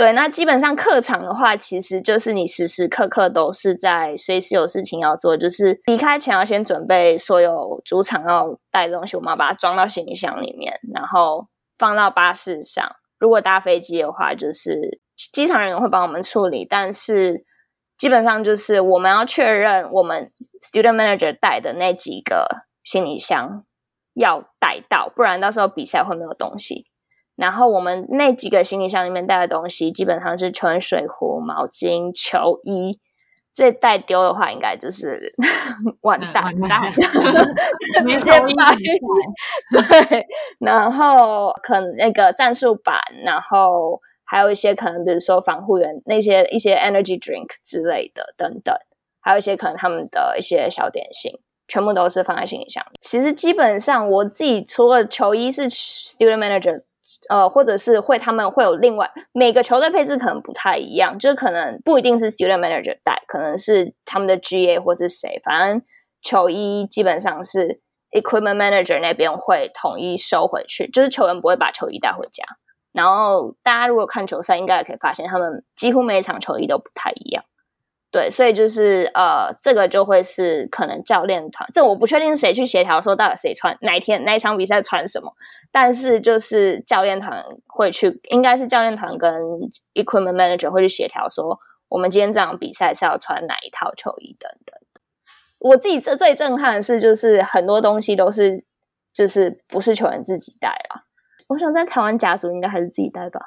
[0.00, 12.90] 对，那基本上客场的话，其实就是你时时刻刻都是在随时有事情要做，就是离开前要先准备所有主场要带的东西，我们要把它装到行李箱里面，然后放到巴士上。
[13.18, 15.00] 如果搭飞机的话，就是
[15.34, 17.44] 机场人员会帮我们处理，但是。
[17.98, 20.32] 基本上就是我们要确认我们
[20.62, 23.66] student manager 带的那几个行李箱
[24.14, 26.86] 要带到，不然到时候比赛会没有东西。
[27.40, 33.00] 然后我们那几个行李箱里面带的东西，基本上是纯水壶、毛巾、球衣。
[33.52, 35.32] 这带丢的话，应该就是
[36.02, 38.76] 完蛋，完蛋，直接卖。
[40.08, 40.26] 对，
[40.60, 44.00] 然后可能那个战术板，然后。
[44.32, 48.72] 还有一些可能，比如说防护员那些一些 energy drink 之类的等等，
[49.20, 51.32] 还有一些可能他们的一些小点心，
[51.66, 52.80] 全部都是放在行李箱。
[53.00, 56.80] 其实基本上我自己除了球衣是 student manager，
[57.30, 65.80] 呃，或者是会他们会有另外每个球队配置可能不太一样，就是可能不一定是 student manager 带，可能是他们的 GA 或是谁，反正
[66.20, 72.42] 球衣基本上是 equipment manager 那边会统一收回去，就是球员不会把球衣带回家。
[72.92, 77.44] 然后大家如果看球赛，应该也可以发现，他们几乎每一场球衣都不太一样。
[78.12, 85.32] 对，所以就是呃，这个就会是可能教练团，这我不确定是谁去协调，说到底谁穿哪天哪一场比赛穿什么。
[85.70, 89.32] 但是就是教练团会去，应该是教练团跟
[89.94, 94.76] equipment manager 会去协调，说我们今天这场比赛是要穿哪一套球衣等等。
[95.60, 98.64] 我自己最最震撼的是，就是很多东西都是
[99.14, 101.06] 就是不是球员自己带啊。
[101.48, 103.40] 我想在台湾甲组应该还是自己带吧，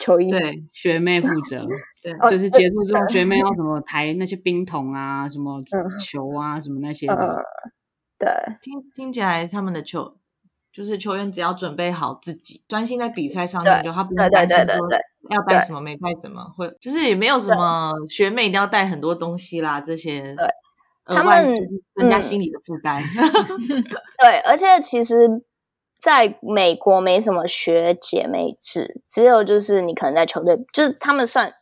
[0.00, 1.64] 球衣对学妹负责，
[2.02, 5.62] 对，就是结束之后学妹要 什么抬那些冰桶啊，什么
[6.00, 7.42] 球啊，什么那些的。
[8.18, 8.28] 对，
[8.60, 10.16] 听听起来他们的球
[10.72, 14.88] 就是球员只要准备好自己，专心在比赛上面，就他不用担心说
[15.30, 20.46] 要带什么没带什么，会就是也没有什么学妹一定要带很多东西啦，这些对，
[21.04, 21.54] 他们
[21.94, 23.02] 增加心理的负担。
[24.18, 25.28] 对，而且其实。
[26.00, 31.52] 在美国没什么学姐妹制，只有就是你可能在球队，就是他们算，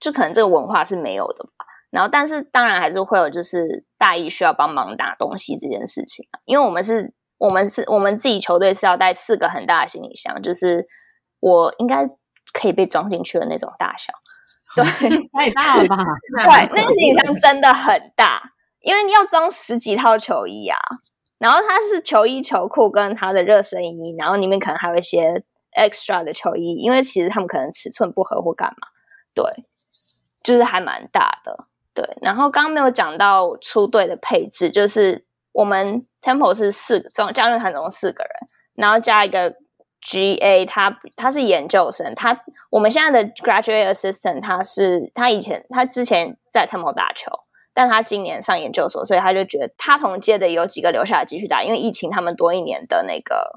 [0.00, 1.66] 就可能这个文化是没有的吧。
[1.90, 6.40] 然后，但是当然还是会有，就是大一需要帮忙拿东西这件事情啊。
[6.46, 10.86] 因为我们是，我们是我们自己球队是要带四个很大的行李箱，就是
[11.40, 12.08] 我应该
[12.54, 14.10] 可以被装进去的那种大小。
[14.74, 14.84] 对，
[15.36, 15.96] 太大了吧？
[16.38, 18.40] 对，那个行李箱真的很大，
[18.80, 20.78] 因为要装十几套球衣啊。
[21.42, 25.42] 然后它是球衣、球裤跟它的热身衣，然后里面可能还有一些
[25.76, 28.86] extra 的球衣，因为其实他们可能尺寸不合或干嘛。
[29.34, 29.44] 对，
[30.44, 31.66] 就是还蛮大的。
[31.92, 38.30] 对，然后刚刚没有讲到出队的配置，就是我们 Temple 是四个，总教练团总共四个人，
[38.76, 39.56] 然后加一个
[40.00, 47.32] GA，他他是研究生，他我们现在的 Graduate Assistant，他是他以前他之前在 Temple 打球，
[47.74, 53.52] 但他今年上研究所，所以他就觉得他同届的有几个留下来继续打，因为疫情他们多一年的那个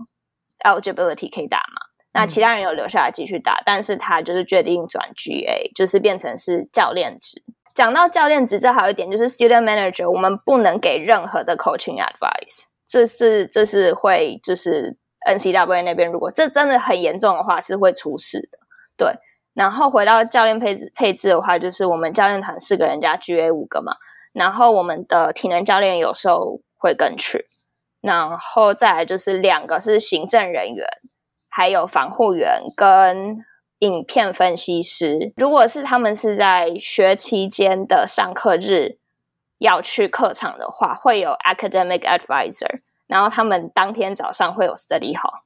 [0.63, 1.81] eligibility 可以打嘛，
[2.13, 7.43] 那其他人有留下来继续打，但是他就是决定转 GA，就是变成是教练职。
[7.73, 14.95] 讲到教练职，这还有一点就是 student manager，我们不能给任何的 coaching advice，这是这是会就是
[15.27, 18.59] NCW 那边如果这真的很严重的话是会出事的。
[18.95, 19.13] 对，
[19.55, 23.95] 然后回到教练配置配置的话，就是我们教练团四个人加 GA 五个嘛，
[24.33, 27.47] 然后我们的体能教练有时候会跟去，
[28.01, 30.87] 然后再来就是两个是行政人员，
[31.49, 33.43] 还有防护员跟。
[33.79, 38.97] 影片分析师，如果是他们是在学期间的上课日
[39.57, 45.41] 要去课场的话，会有 academic advisor，然后他们当天早上会有 study hall，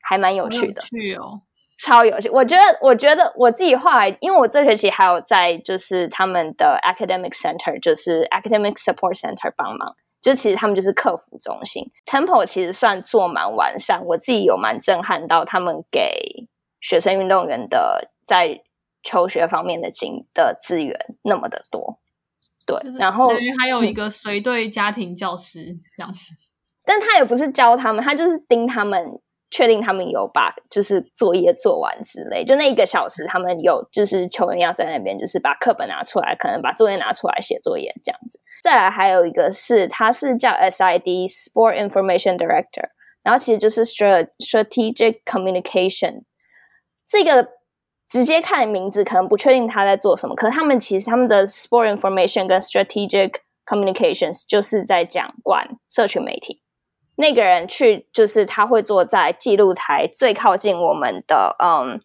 [0.00, 1.42] 还蛮有趣的，趣哦，
[1.78, 2.28] 超有趣。
[2.30, 11.90] 我觉得，我觉得我自己后来，因为我这学期还有在就是他们的 academic center，就是 academic support center 帮忙，就其实他们就是客服中心。
[12.06, 16.48] Temple 其实算做蛮完善，我自己有蛮震撼到他们给。
[16.86, 18.60] 学生运动员的在
[19.02, 21.98] 求学方面的经的资源那么的多，
[22.66, 25.64] 对，然后等于还有一个随队家庭教师
[25.96, 26.34] 这样子，
[26.84, 29.02] 但他也不是教他们，他就是盯他们，
[29.54, 32.44] 确定他们有把就是作业做完之类。
[32.44, 38.40] 就那一个小时，他们有就是球员要在那边，就是把课本拿出来，可能把作业拿出来写作业这样子。
[38.64, 42.88] 再来还有一个是，他是叫 SID Sport Information Director，
[43.22, 46.24] 然后其实就是 Strategic Communication。
[47.06, 47.48] 这个
[48.08, 56.63] 直接看名字可能不确定他在做什么，可是他们其实他们的 sport information 跟 strategic communications 就是在讲管社群媒体。
[57.16, 62.00] 那个人去就是他会坐在记录台最靠近我们的嗯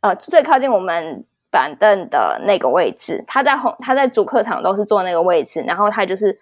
[0.00, 3.24] 呃最靠近我们板凳的那个位置。
[3.26, 6.40] 他在红他在主客场都是坐那个位置，然后他就是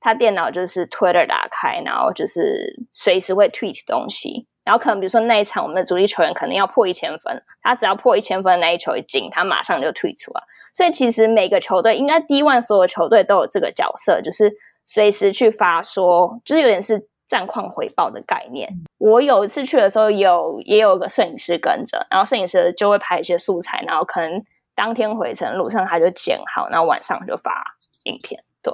[0.00, 4.46] 他电脑就是 Twitter 打开，然后就是随时会 tweet 东西。
[4.64, 10.42] 然后可能比如说那一场我们的主力球员可能要破一千分，他只要破一千分那一球一进，他马上就退出了。
[10.74, 14.52] 所以其实每个球队应该 D one 所有球队都有这个角色，就是
[14.88, 18.72] 随时去发说，就是有点是战况回报的概念。
[18.96, 24.42] 我有一次去的时候，有也有个摄影师跟着，然后摄影师就会拍一些素材，然后可能
[24.74, 28.42] 当天回程路上他就剪好，然后晚上就发影片。
[28.62, 28.72] 对，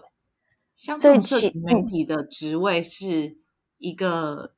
[0.97, 3.37] 所以其媒体的职位是
[3.79, 4.53] 一个。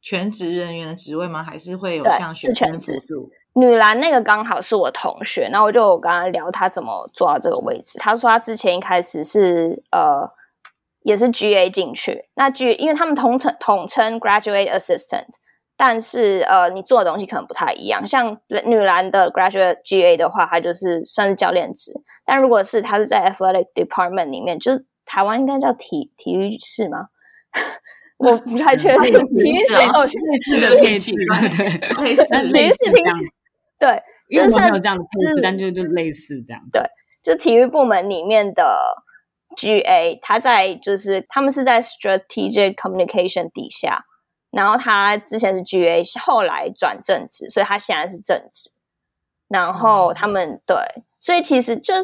[0.00, 1.42] 全职人员的职位吗？
[1.42, 3.28] 还是会有像学生辅助？
[3.54, 7.98] 女篮那个刚好是我同学，然后我就跟他聊他怎么做到这个位置。
[7.98, 10.30] 他说他之前一开始是呃
[11.08, 15.24] 也是 GA 进去，那 G 因为他们统称统称 Graduate Assistant，
[15.74, 18.06] 但是呃你做的东西可能不太一样。
[18.06, 21.92] 像女篮的 Graduate GA 的话，它就是算是教练职；
[22.26, 27.06] 但如果是他是在 Athletic Department 里面，就是台湾应该叫体体育室吗？
[28.18, 31.12] 我不太确定， 体育室哦，类似的配置，
[31.96, 32.14] 对，
[32.52, 33.20] 体育室听起
[33.78, 36.60] 对，就是没有这样的配置，但就就类似这样。
[36.70, 36.82] 对，
[37.22, 39.02] 就体育部门里面的
[39.58, 44.04] GA，他在就是他们是在 Strategic Communication 底下，
[44.50, 48.70] 然后他之前是 GA，后来转正职，所以他现在是正职。
[49.48, 50.76] 然后他们对，
[51.18, 51.94] 所以其实就。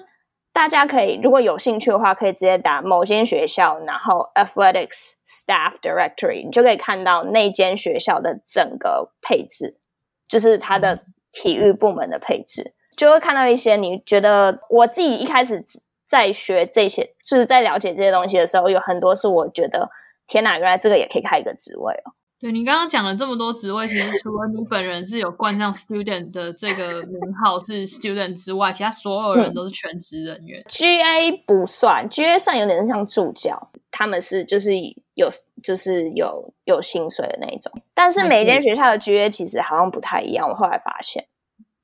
[0.55, 9.81] 大家可以如果有兴趣的话，可以直接打某间学校，然后 athletics staff directory，你就可以看到那间学校的整个配置，
[10.29, 15.61] 就是它的体育部门的配置，就会看到一些你觉得我自己一开始
[16.05, 19.91] 在学这些，就是在了解这些东西的时候，有很多是我觉得
[20.27, 22.13] 天哪，原来这个也可以开一个职位哦。
[22.41, 30.63] 对你刚刚讲了这么多职位，其实除了你本人是有冠上 student 的这个名号是 student 之外，其他所有人都是全职人员。
[30.69, 34.73] GA 不算，GA 算有点像助教，他们是就是
[35.15, 35.29] 有
[35.63, 37.73] 就是有有薪水的那一种。
[37.95, 41.27] 但是每间学校的 GA 其实好像不太一样，我后来发现。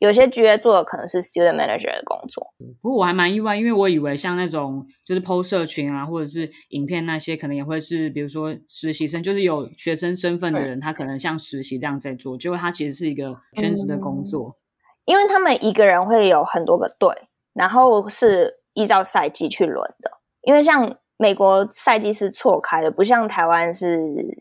[0.01, 14.57] 有些职业做的可能是 student manager 的工作，不过我还蛮意外，因为我以为像那种就是 PO 社群啊，或者是影片那些，可能也会是比如说实习生，就是有学生身份的人，他可能像实习这样在做，结果他其实是一个全职的工作，
[15.05, 17.15] 因为他们一个人会有很多个队，
[17.53, 20.11] 然后是依照赛季去轮的，
[20.45, 24.01] 因为像美国赛季是错开的，不像台湾是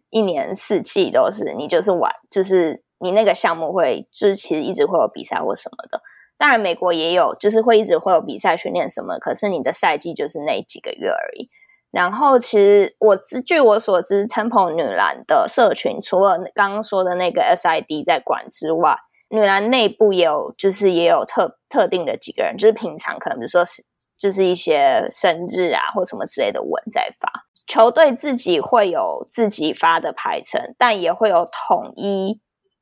[0.10, 2.82] 一年四季都是你就是玩就是。
[3.00, 6.02] 你那个项目会，就是其实一直会有比赛或什么的，
[6.38, 11.50] 当然美国也有，就是会一直会有比赛训练什么，可是你的赛季就是那几个月而已。
[11.92, 18.96] 然后其实我据我所知，Temple 女篮的社群除了刚刚说的那个 SID 在管之外，
[19.30, 23.84] 女篮内部也有，就是也有特特定的几个人，就是平常可能比如说是
[24.20, 27.28] 就是一些生日啊或什么之类的文在发。
[27.66, 32.40] 球队自己会有自己发的排程，但也会有统一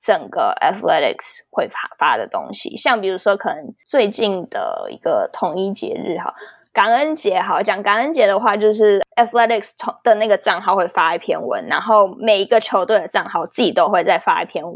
[0.07, 2.77] 整个 Athletics 会发发的东西。
[2.77, 6.33] 像比如说，可能最近的一个统一节日哈。
[6.71, 9.71] 感恩节好讲，感恩节的话，就是 Athletics
[10.03, 14.75] 的那个账号会发一篇文，然后每一个球队的账号自己都会再发一篇文，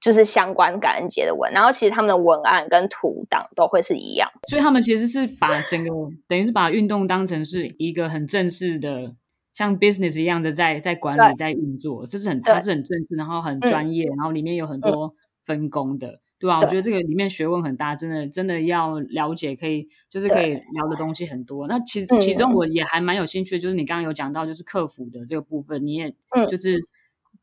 [0.00, 1.50] 就是相关感恩节的文。
[1.52, 5.90] 然后其实他们的文案跟图档都会是一样，所以他们其实是把整个
[6.26, 9.12] 等于是把运动当成是一个很正式的，
[9.52, 16.20] 像 business 一样的在在管理在运作，这是很它是很正式，然后很专业，然后里面有很多分工的。
[16.40, 21.66] 对啊，我觉得这个里面学问很大，真的真的要了解，可以就是可以聊的东西很多。
[21.66, 26.14] 那其实其中我也还蛮有兴趣的，就是你刚刚有讲到就是客服的这个部分，你也
[26.48, 26.78] 就是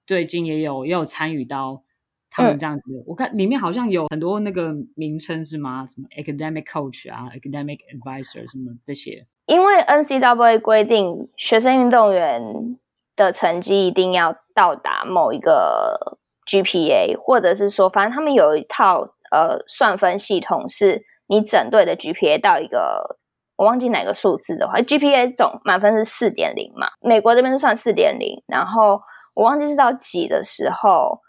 [0.07, 1.83] 最近也有也有参与到
[2.29, 3.03] 他们这样子。
[3.05, 5.85] 我看里面好像有很多那个名称是吗？
[5.85, 9.25] 什么 academic coach 啊，academic advisor 什么这些？
[9.45, 12.77] 因为 NCAA 规定学生运动员
[13.15, 16.17] 的成绩一定要到达某一个。
[16.47, 23.17] GPA，或者是说，反正他们有一套呃算分系统，是你整队的 GPA 到一个
[23.55, 29.01] 我忘记哪个数字的话，GPA 总满分是四点零嘛，美国这边是算四点零，然后
[29.33, 31.21] 我忘记是到几的时候，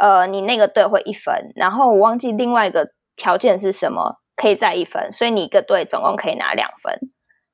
[0.00, 6.98] 呃，你那个队会一分，然后我忘记另外一个条件是什么，可以再一分，所以你一个队总共可以拿两分，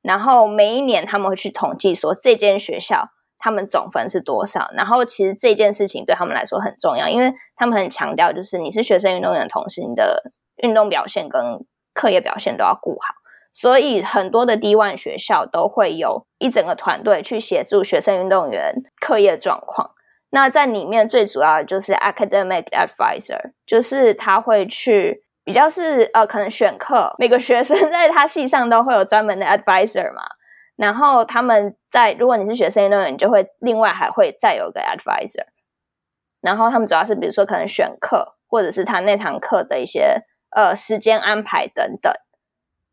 [0.02, 3.10] 然后每一年他们会去统计说这间学校。
[3.42, 4.70] 他们总分是多少？
[4.76, 10.30] 然后其实这件事情对他们来说很重要，因为他们很强调，就是你是学生运动员同时，你的
[10.62, 11.42] 运动表现跟
[11.94, 13.14] 课业表现都要顾好。
[13.50, 19.92] 所以很多的 D one 学校都会有一整个团队去协助学生运动员课业状况。
[20.32, 30.22] 那在里面最主要的就是 academic advisor，就是他会去比较是呃可能选课，每个学生 在他系上都会有专门的 advisor 嘛。
[30.76, 35.44] 然后他们在，如果你是学生运动员，你就会另外还会再有个 advisor。
[36.40, 40.22] 然后他们主要是比如说可能选课，或者是他那堂课的一些
[40.56, 42.10] 呃时间安排等等，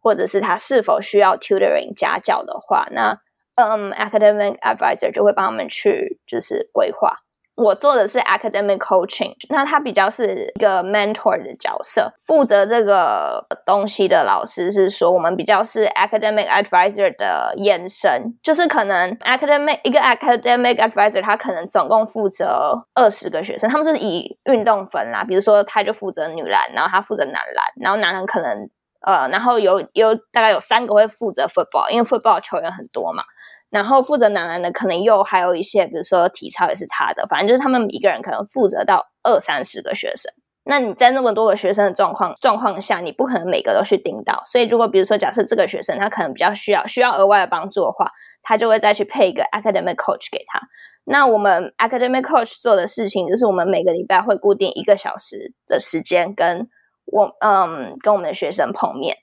[0.01, 3.21] 或者是他是否需要 tutoring 家教的话，那
[3.55, 7.19] 嗯 academic advisor 就会帮他们去就是规划。
[7.57, 28.69] 我做的是 academic coaching，那他比较是一个 mentor 的角色，负责这个东西的老师是说，我们比较是 academic advisor 的延伸，就是可能 academic 一个 academic advisor，他可能总共负责二十个学生，他们是以运动分啦，比如说他就负责女篮，然后他负责男篮，然后男篮可能
[29.01, 33.23] 呃，然后有有大概有三个会负责 football，因为 football 球员很多嘛。
[33.69, 40.31] 然后负责男篮的可能又还有一些，比如说体操也是他的，反正就是他们一个人可能负责到二三十个学生。
[40.69, 44.43] 那你在那么多个学生的状况状况下，你不可能每个都去盯到。
[44.45, 48.11] 所以如果比如说假设这个学生他可能比较需要需要额外的帮助的话，
[48.43, 50.59] 他就会再去配一个 academic coach 给他。
[51.05, 56.67] 那我们 academic coach 做的事情就是我们每个礼拜会固定一个小时的时间跟
[57.05, 59.15] 我嗯跟我们的学生碰面。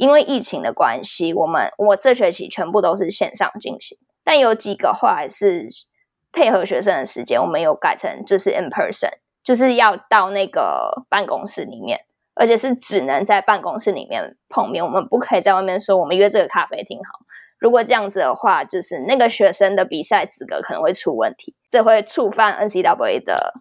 [0.00, 5.68] 因为疫情的关系，我们我这学期全部都是线上进行，但有几个后来是
[6.32, 9.10] 配合学生的时间，我们有改成就是 in person，
[9.44, 12.00] 就是要到那个办公室里面，
[12.34, 17.20] 而且是只能在办公室里面碰面，我们不可以在外面说我们约这个咖啡厅好。
[17.58, 23.52] 如果这样子的话，就是那个学生的比赛资格可能会出问题，这会触犯 N C W A 的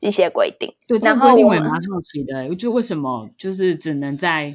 [0.00, 0.74] 一些规定。
[0.88, 4.54] 对，这个规定我也蛮好奇的，就为什么就是只能在。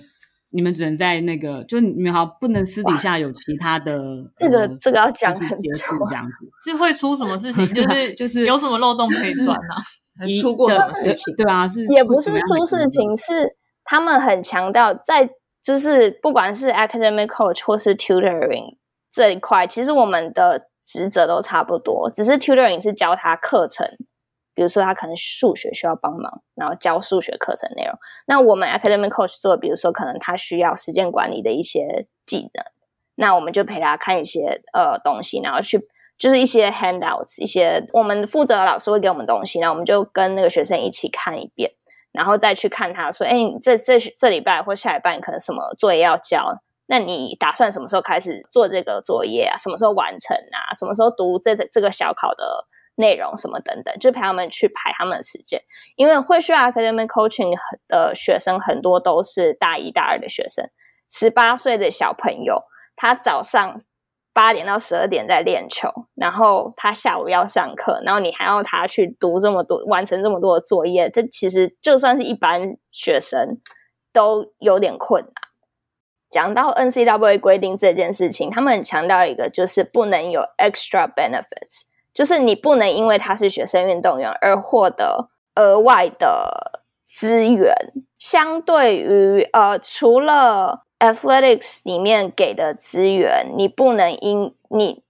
[0.50, 4.00] 你们只能在那个，就你们好不能私底下有其他的。
[4.38, 5.70] 这个这个要讲很久，
[6.10, 6.32] 这样子
[6.72, 7.66] 是会出什么事情？
[7.74, 9.76] 就是就是有什么漏洞可以钻呢？
[10.42, 11.36] 出过什么事情？
[11.36, 15.30] 对啊，是也不是出事情，是他们很强调在，
[15.64, 18.78] 就是不管是 academic coach 或是 tutoring
[19.12, 23.86] 这一块，其实我们的职责都差不多，只是 tutoring 是教他课程。
[24.58, 27.94] 比如说，他可能数学需要帮忙，然后教数学课程内容。
[28.26, 32.66] 那我们 academic coach 做，比如说，可能他需要时间管理的一些技能，
[33.14, 35.88] 那我们就陪他看一些呃东西，然后去
[36.18, 41.74] 就是一些 handouts，一些我们负责的老师会给我们东西，然后我们就跟那个学生一起看一遍，
[42.12, 46.64] 然后再去看他说，哎，这这这礼拜或下礼拜可能什么作业要交？
[46.88, 49.56] 那你打算什么时候开始做这个作业啊？
[49.56, 50.74] 什么时候完成啊？
[50.74, 52.66] 什么时候读这这个小考的？
[52.98, 55.62] 内容什么等等，就陪他们去排他们的时间。
[55.96, 57.56] 因为会去 academic coaching
[57.88, 60.70] 的学生很多都是大一、大二的学生，
[61.10, 62.64] 十八岁的小朋友，
[62.96, 63.80] 他早上
[64.34, 73.58] 八点到十二点在练球，然后他下午要上课，然后你还要他去读这么多、完成这么多的作业，这其实就算是一般学生
[74.12, 75.34] 都有点困难。
[76.30, 81.84] 讲到 N C W A 规定这件事情，他们很强调一个，就是不能有 extra benefits，
[82.18, 87.72] 就是你不能因为他是学生运动员而获得额外的资源。
[88.18, 95.04] 相对于呃，除了 athletics 里面给的资源，你不能因你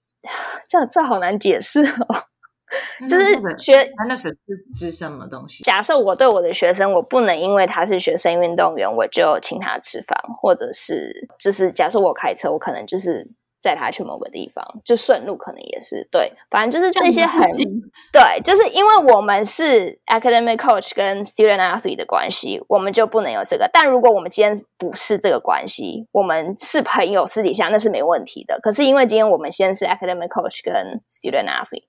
[0.68, 2.26] 这这好难解释哦。
[3.08, 3.26] 就是
[3.58, 5.64] 学 benefit 是指什么东西？
[5.64, 13.26] 假设我对我的学生，我不能因为他是学生运动员，我就请他吃饭，或者是就是假设我开车，我可能就是
[13.62, 17.42] 载他去某个地方，就顺路可能也是对，反正就是这些很
[18.12, 23.70] 对，就是因为我们是 academic coach 跟 student athlete 的关系，我们就不能有这个。
[23.74, 28.60] 但如果我们今天不是这个关系，我们是朋友，私底下那是没问题的。
[28.62, 31.86] 可是因为今天我们先是 academic coach 跟 student athlete。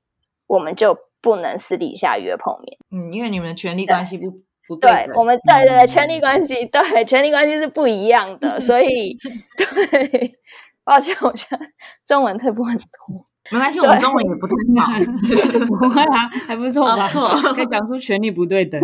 [0.49, 4.31] 我们就不能私底下约碰面，嗯，因为你们的权利关系不
[4.66, 9.14] 不对，我们对对对，权利关系对权利关系是不一样的，所以
[9.59, 10.33] 对，
[10.89, 11.70] 抱歉，我现在
[12.07, 12.86] 中文退步很多，
[13.51, 14.93] 没关系，我们中文也不太好，
[15.78, 17.07] 不会啊，还不错吧？
[17.53, 18.80] 可以讲出权利不对等。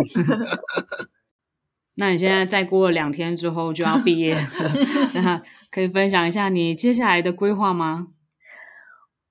[1.97, 4.37] 那你现在再过两天之后就要毕业，
[5.23, 5.41] 那
[5.71, 8.05] 可以分享一下你接下来的规划吗？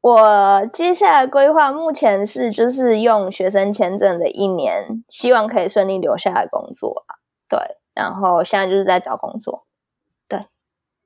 [0.00, 7.14] 我接下来规划目前是就是用学生签证的一年，希望可以顺利留下来工作啊。
[7.48, 7.58] 对，
[7.94, 9.64] 然后现在就是在找工作。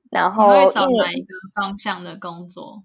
[0.09, 2.83] 对，然后找哪一个方向的工作？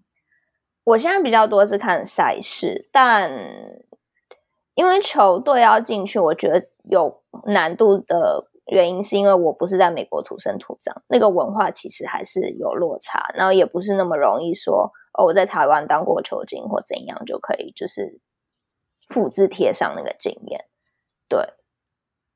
[0.84, 3.32] 我现在比较多是看赛事，但
[4.74, 14.92] 因为球队要进去，我觉得有难度的原因是因为我不是在美国土生土长，那个文化其实还是有落差，然后也不是那么容易说。
[15.16, 18.20] 哦，我在台湾当过球精或怎样就可以，就是
[19.08, 20.64] 复制贴上那个经验。
[21.28, 21.54] 对，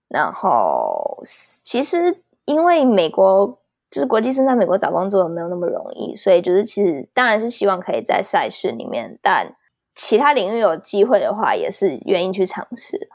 [0.07, 3.61] 然后其实因为美国
[3.91, 9.55] 就是国际生在美国找工作没有那么容易，所以就是其实当然是希望可以在赛事里面，但
[9.95, 13.09] 其他领域有机会的话，也是愿意去尝试。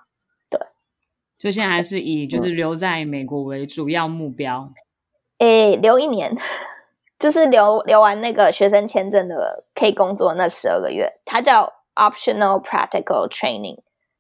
[0.50, 0.60] 对，
[1.38, 4.72] 所以现在还是以就是留在美国为主要目标。
[5.40, 6.38] 诶，留一年。
[7.20, 13.78] 就是留留完那个学生签证的，可以工作那十二个月，它叫 optional practical training，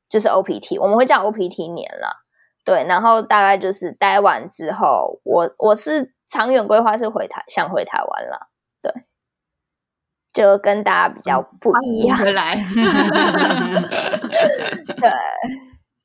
[0.08, 2.24] 就是 OPT，我们会叫 OPT 年了。
[2.64, 8.50] 对，然后大概就是待完之后，我我是长远规划是回台，想回台湾了。
[8.82, 8.92] 对，
[10.34, 12.18] 就跟大家比较不一样。
[12.18, 12.56] 回来。
[14.98, 15.12] 对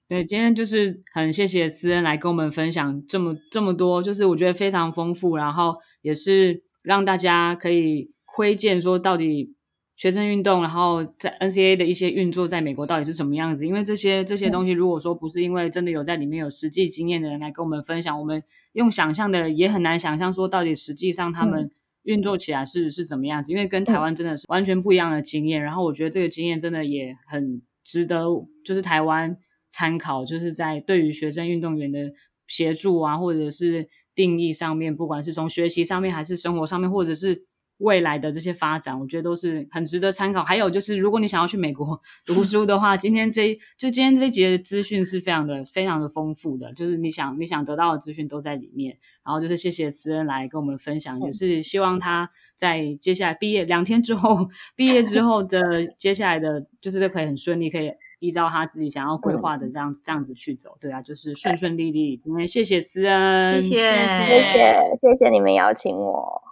[0.18, 6.62] 对，今天就是很谢谢思恩来跟我们分享这么这么多，就是我觉得非常丰富，然后也是。
[6.80, 9.54] 让大家可以窥见说，到底
[9.98, 13.66] 学生运动，然后在 NCA 的一些运作，在美国到底是什么样子？
[13.66, 18.40] 因为这些这些东西，如果说不是因为真的有在里面有实际经验的人来跟我们分享，我们
[18.74, 21.68] 用想象的也很难想象说，到底实际上他们
[22.04, 23.50] 运作起来是是怎么样子？
[23.50, 25.60] 因为跟台湾真的是完全不一样的经验。
[25.60, 28.24] 然后我觉得这个经验真的也很值得，
[28.64, 29.36] 就是台湾
[29.68, 32.12] 参考，就是在对于学生运动员的
[32.46, 33.88] 协助啊，或者是。
[34.14, 37.44] 定义上面，不管是从学习上面，还是生活上面，或者是
[37.78, 40.44] 未来的这些发展，我觉得都是很值得参考。
[40.44, 48.98] 还有就是，如果你想要去美国 读书的话，今天这就今天这节的资讯是非常的、非常的丰富的，就是你想你想得到的资讯都在里面。
[49.24, 57.92] 然后就是谢谢思恩来跟我们分享，也是希望他在接下来毕业两天之后，毕业之后的接下来的，就是都可以很顺利，可以。
[58.20, 62.20] 依照他自己想要规划的这样子这样子去走，对啊，就是顺顺利利。
[62.24, 66.47] 因为谢谢思恩，谢谢谢谢谢谢你们邀请我。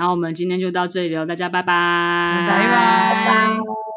[0.00, 2.46] 然后我们今天就到这里了大家拜拜。
[2.48, 3.89] 拜拜。